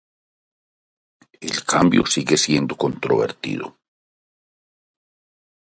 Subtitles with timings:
[1.41, 3.77] El cambio sigue siendo controvertido.